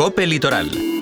[0.00, 0.99] Cope Litoral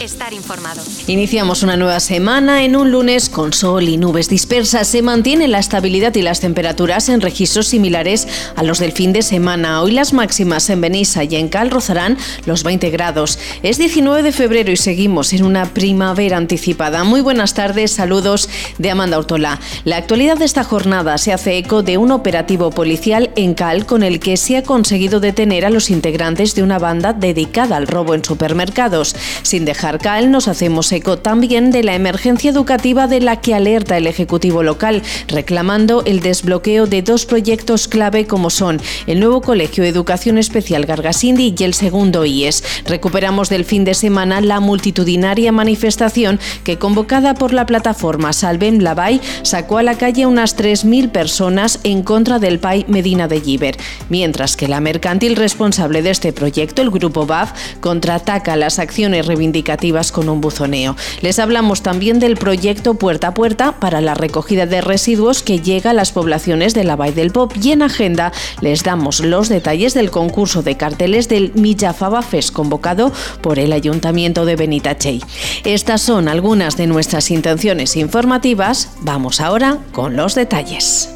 [0.00, 0.82] estar informado.
[1.06, 4.88] Iniciamos una nueva semana en un lunes con sol y nubes dispersas.
[4.88, 9.22] Se mantiene la estabilidad y las temperaturas en registros similares a los del fin de
[9.22, 9.82] semana.
[9.82, 13.38] Hoy las máximas en Benissa y en Cal rozarán los 20 grados.
[13.62, 17.04] Es 19 de febrero y seguimos en una primavera anticipada.
[17.04, 19.60] Muy buenas tardes, saludos de Amanda Ortola.
[19.84, 24.02] La actualidad de esta jornada se hace eco de un operativo policial en Cal con
[24.02, 28.14] el que se ha conseguido detener a los integrantes de una banda dedicada al robo
[28.14, 33.40] en supermercados, sin dejar Cal nos hacemos eco también de la emergencia educativa de la
[33.40, 39.20] que alerta el Ejecutivo local, reclamando el desbloqueo de dos proyectos clave como son el
[39.20, 42.64] nuevo Colegio de Educación Especial Gargasindi y el segundo IES.
[42.84, 49.20] Recuperamos del fin de semana la multitudinaria manifestación que, convocada por la plataforma Salven Lavay,
[49.42, 53.76] sacó a la calle unas 3.000 personas en contra del PAI Medina de Giver,
[54.08, 59.75] mientras que la mercantil responsable de este proyecto, el Grupo BAF, contraataca las acciones reivindicativas
[60.12, 60.96] con un buzoneo.
[61.20, 65.90] Les hablamos también del proyecto Puerta a Puerta para la recogida de residuos que llega
[65.90, 69.94] a las poblaciones de la Valle del Pop y en agenda les damos los detalles
[69.94, 75.22] del concurso de carteles del Millafaba Fest convocado por el Ayuntamiento de Benitachey.
[75.64, 78.90] Estas son algunas de nuestras intenciones informativas.
[79.02, 81.15] Vamos ahora con los detalles.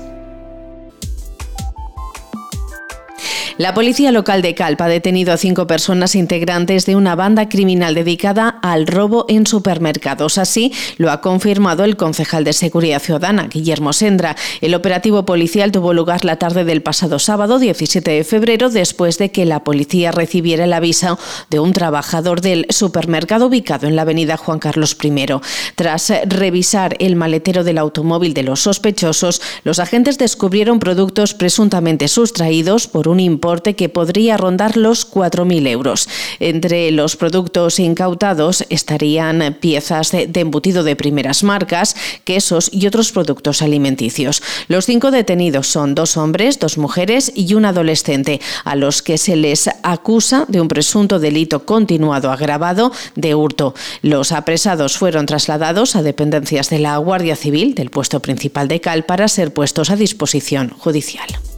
[3.60, 7.94] La policía local de Calpa ha detenido a cinco personas integrantes de una banda criminal
[7.94, 10.38] dedicada al robo en supermercados.
[10.38, 14.34] Así lo ha confirmado el concejal de Seguridad Ciudadana, Guillermo Sendra.
[14.62, 19.30] El operativo policial tuvo lugar la tarde del pasado sábado, 17 de febrero, después de
[19.30, 21.18] que la policía recibiera el aviso
[21.50, 25.26] de un trabajador del supermercado ubicado en la avenida Juan Carlos I.
[25.74, 32.86] Tras revisar el maletero del automóvil de los sospechosos, los agentes descubrieron productos presuntamente sustraídos
[32.86, 36.08] por un impuesto que podría rondar los 4.000 euros.
[36.38, 43.60] Entre los productos incautados estarían piezas de, embutido de primeras marcas, quesos y otros productos
[43.60, 44.40] alimenticios.
[44.68, 49.34] Los cinco detenidos son dos hombres, dos mujeres y un adolescente, a los que se
[49.34, 53.74] les acusa de un presunto delito continuado agravado de hurto.
[54.02, 59.04] Los apresados fueron trasladados a dependencias de la Guardia Civil del puesto principal de Cal
[59.04, 61.49] para ser puestos a disposición judicial.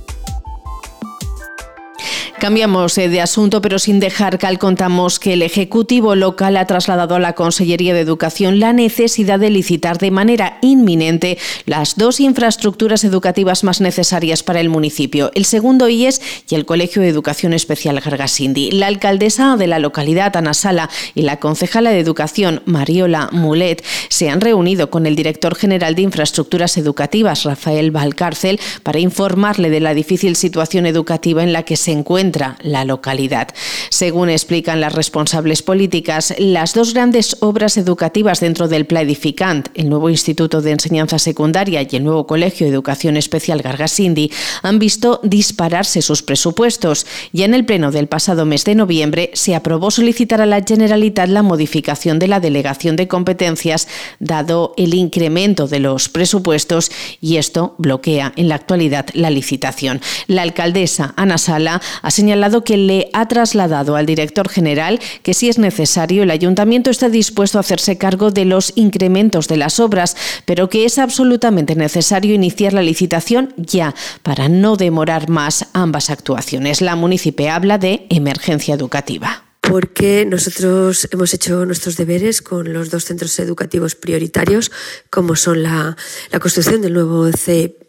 [2.43, 7.15] Cambiamos eh, de asunto, pero sin dejar cal contamos que el Ejecutivo local ha trasladado
[7.15, 13.05] a la Consellería de Educación la necesidad de licitar de manera inminente las dos infraestructuras
[13.05, 18.01] educativas más necesarias para el municipio, el segundo IES y el Colegio de Educación Especial
[18.01, 18.73] Gargasindi.
[18.73, 24.31] La alcaldesa de la localidad, Ana Sala, y la concejala de Educación, Mariola Mulet, se
[24.31, 29.95] han reunido con el director general de Infraestructuras Educativas, Rafael Valcárcel, para informarle de la
[29.95, 32.32] difícil situación educativa en la que se encuentra
[32.63, 33.49] la localidad.
[33.91, 39.89] Según explican las responsables políticas, las dos grandes obras educativas dentro del Pla Edificant, el
[39.89, 44.31] nuevo Instituto de Enseñanza Secundaria y el nuevo Colegio de Educación Especial Gargasindi,
[44.63, 47.07] han visto dispararse sus presupuestos.
[47.33, 51.29] Ya en el pleno del pasado mes de noviembre se aprobó solicitar a la Generalitat
[51.29, 53.89] la modificación de la delegación de competencias,
[54.21, 56.91] dado el incremento de los presupuestos,
[57.21, 60.01] y esto bloquea en la actualidad la licitación.
[60.27, 65.49] La alcaldesa Ana Sala ha señalado que le ha trasladado al director general que si
[65.49, 70.17] es necesario el ayuntamiento está dispuesto a hacerse cargo de los incrementos de las obras,
[70.45, 76.81] pero que es absolutamente necesario iniciar la licitación ya para no demorar más ambas actuaciones.
[76.81, 83.05] La municipio habla de emergencia educativa porque nosotros hemos hecho nuestros deberes con los dos
[83.05, 84.71] centros educativos prioritarios,
[85.09, 85.97] como son la,
[86.31, 87.82] la construcción del nuevo C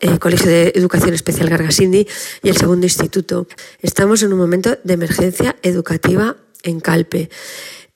[0.00, 2.06] el Colegio de Educación Especial Gargasindi
[2.42, 3.46] y el segundo instituto.
[3.80, 7.30] Estamos en un momento de emergencia educativa en Calpe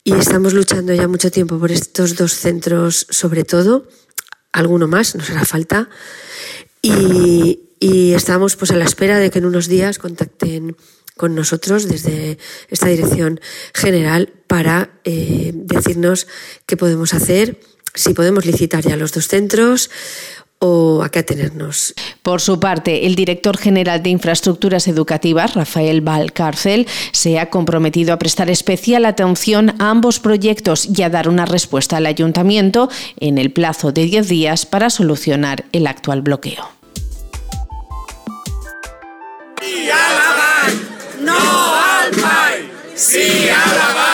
[0.05, 3.89] y estamos luchando ya mucho tiempo por estos dos centros, sobre todo,
[4.53, 5.91] alguno más, nos hará falta,
[6.81, 10.77] y, estamos pues a la espera de que en unos días contacten
[11.17, 12.39] con nosotros desde
[12.69, 13.41] esta dirección
[13.75, 16.27] general para eh, decirnos
[16.67, 17.61] qué podemos hacer,
[17.95, 19.91] si podemos licitar ya los dos centros
[20.61, 21.95] o a qué atenernos.
[22.23, 28.19] Por su parte, el director general de Infraestructuras Educativas, Rafael Valcárcel, se ha comprometido a
[28.19, 33.53] prestar especial atención a ambos proyectos y a dar una respuesta al ayuntamiento en el
[33.53, 36.69] plazo de 10 días para solucionar el actual bloqueo.
[39.61, 40.29] Sí a la
[41.21, 42.13] no al
[42.95, 44.08] Sí a la no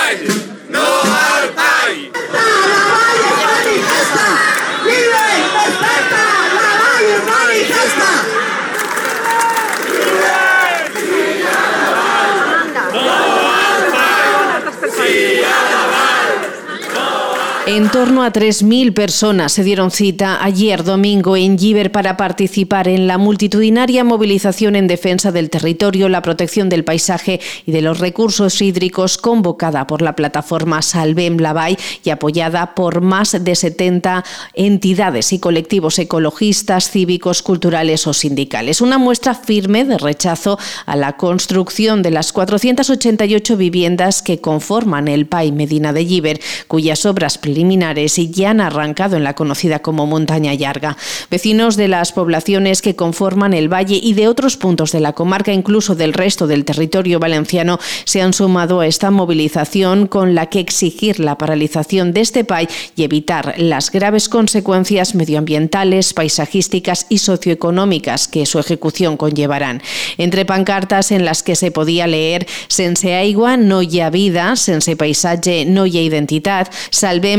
[17.66, 23.06] En torno a 3.000 personas se dieron cita ayer domingo en Giver para participar en
[23.06, 28.61] la multitudinaria movilización en defensa del territorio, la protección del paisaje y de los recursos
[28.61, 35.38] hídricos convocada por la plataforma Salvem Lavai y apoyada por más de 70 entidades y
[35.38, 38.82] colectivos ecologistas, cívicos, culturales o sindicales.
[38.82, 45.25] Una muestra firme de rechazo a la construcción de las 488 viviendas que conforman el
[45.26, 50.53] PAI Medina de Giver, cuyas obras preliminares ya han arrancado en la conocida como Montaña
[50.55, 50.97] Yarga.
[51.31, 55.53] Vecinos de las poblaciones que conforman el valle y de otros puntos de la comarca,
[55.53, 60.59] incluso del resto del territorio valenciano, se han sumado a esta movilización con la que
[60.59, 62.67] exigir la paralización de este PAI
[62.97, 69.81] y evitar las graves consecuencias medioambientales, paisajísticas y socioeconómicas que su ejecución conllevarán.
[70.19, 75.65] Entre pancartas en las que se podía leer Sense aigua no ha vida, sense paisatge
[75.67, 76.73] no hi ha identitat,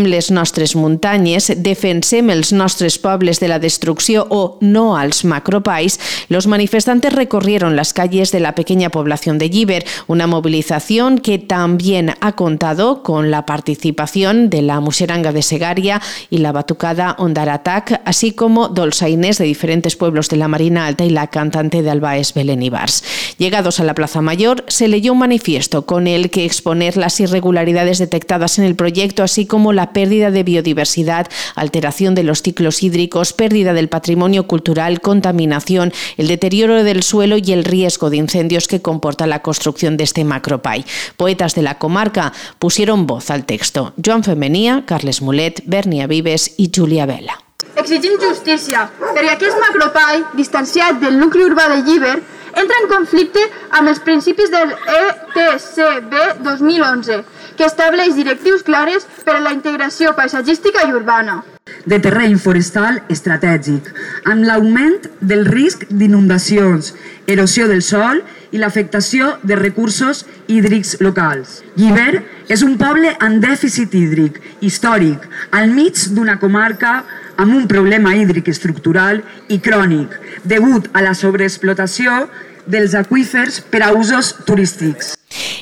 [0.05, 5.99] les nostres muntanyes, defensem els nostres pobles de la destrucció o no als macropais,
[6.29, 12.13] los manifestantes recorrieron las calles de la pequeña población de Giver, una movilización que también
[12.21, 18.31] ha contado con la participación de la Museranga de Segaria y la Batucada Ondaratac, así
[18.31, 22.63] como dolzainés de diferentes pueblos de la Marina Alta y la cantante de Albaes Belén
[22.63, 23.03] Ibars.
[23.37, 27.99] Llegados a la Plaza Mayor, se leyó un manifiesto con el que exponer las irregularidades
[27.99, 33.31] detectadas en el proyecto, así como la pérdida de biodiversidad, alteración de los ciclos hídricos,
[33.31, 38.81] pérdida del patrimonio cultural, contaminación, el deterioro del suelo y el riesgo de incendios que
[38.81, 40.83] comporta la construcción de este macropay.
[41.15, 43.93] Poetas de la comarca pusieron voz al texto.
[44.03, 47.39] Joan Femenía, Carles Mulet, Bernia Vives y Julia Vela.
[47.75, 52.15] Exigim justícia, perquè aquest macropai, distanciat del nucli urbà de Llíber,
[52.61, 53.41] entra en conflicte
[53.79, 57.19] amb els principis del ETCB 2011,
[57.57, 61.43] que estableix directius clares per a la integració paisatgística i urbana
[61.85, 63.87] de terreny forestal estratègic,
[64.29, 66.91] amb l'augment del risc d'inundacions,
[67.29, 68.21] erosió del sol
[68.53, 71.61] i l'afectació de recursos hídrics locals.
[71.77, 72.23] Lliber
[72.53, 76.99] és un poble amb dèficit hídric històric, al mig d'una comarca
[77.37, 80.13] amb un problema hídric estructural i crònic,
[80.45, 82.25] degut a la sobreexplotació
[82.65, 85.13] dels aqüífers per a usos turístics.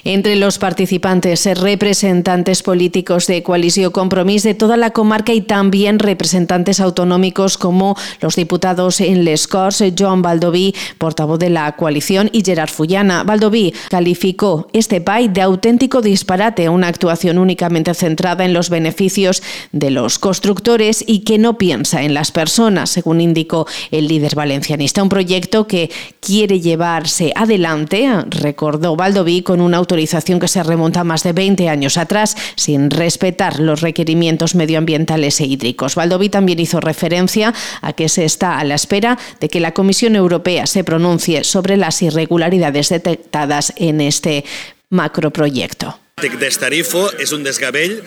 [0.06, 6.82] Entre los participantes, representantes políticos de Coalición Compromís de toda la comarca y también representantes
[6.82, 12.70] autonómicos como los diputados en Les Corts, Joan Baldoví, portavoz de la coalición, y Gerard
[12.70, 13.24] Fullana.
[13.24, 19.42] Baldoví calificó este PAI de auténtico disparate, una actuación únicamente centrada en los beneficios
[19.72, 25.02] de los constructores y que no piensa en las personas, según indicó el líder valencianista.
[25.02, 25.90] Un proyecto que
[26.20, 31.70] quiere llevarse adelante, recordó Baldoví, con una autorización que se remonta a más de 20
[31.70, 35.94] años atrás, sin respetar los requerimientos medioambientales e hídricos.
[35.94, 40.16] Valdoví también hizo referencia a que se está a la espera de que la Comisión
[40.16, 44.46] Europea se pronuncie sobre las irregularidades detectadas en este
[44.90, 46.03] macroproyecto.
[46.22, 47.98] Destarifo és un desgavell,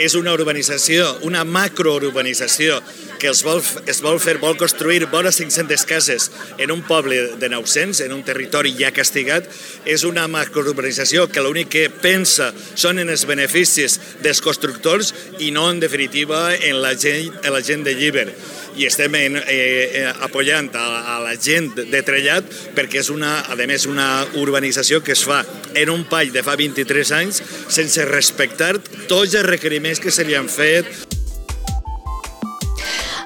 [0.00, 2.78] és una urbanització, una macrourbanització
[3.18, 3.58] que es vol,
[3.90, 6.30] es vol fer, vol construir vora 500 cases
[6.62, 9.50] en un poble de 900, en un territori ja castigat,
[9.84, 15.66] és una macrourbanització que l'únic que pensa són en els beneficis dels constructors i no,
[15.68, 18.30] en definitiva, en la gent, en la gent de llibre
[18.76, 23.38] i estem en, eh, eh, apoyant a, a la gent de Trellat perquè és una,
[23.48, 25.42] a més, una urbanització que es fa
[25.74, 28.74] en un pall de fa 23 anys sense respectar
[29.08, 31.05] tots els requeriments que se li han fet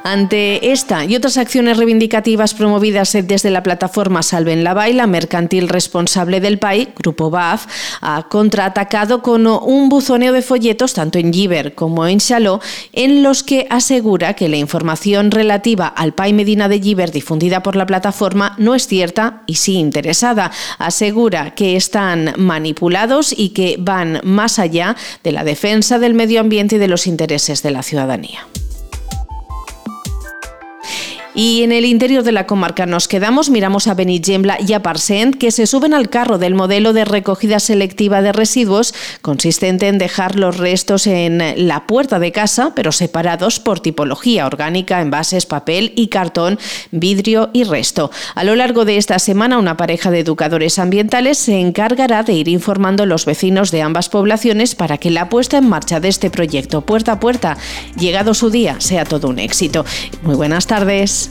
[0.03, 6.41] Ante esta y otras acciones reivindicativas promovidas desde la plataforma Salven la Baila, mercantil responsable
[6.41, 7.67] del PAI, Grupo BAF,
[8.01, 12.61] ha contraatacado con un buzoneo de folletos tanto en Giver como en Chaló,
[12.95, 17.77] en los que asegura que la información relativa al PAI Medina de Giver difundida por
[17.77, 20.51] la plataforma no es cierta y sí interesada.
[20.79, 26.77] Asegura que están manipulados y que van más allá de la defensa del medio ambiente
[26.77, 28.47] y de los intereses de la ciudadanía.
[31.35, 35.37] Y en el interior de la comarca nos quedamos, miramos a Benigembla y a Parsent,
[35.37, 40.35] que se suben al carro del modelo de recogida selectiva de residuos, consistente en dejar
[40.35, 46.09] los restos en la puerta de casa, pero separados por tipología orgánica, envases, papel y
[46.09, 46.59] cartón,
[46.91, 48.11] vidrio y resto.
[48.35, 52.49] A lo largo de esta semana, una pareja de educadores ambientales se encargará de ir
[52.49, 56.29] informando a los vecinos de ambas poblaciones para que la puesta en marcha de este
[56.29, 57.57] proyecto puerta a puerta,
[57.97, 59.85] llegado su día, sea todo un éxito.
[60.23, 61.30] Muy buenas tardes.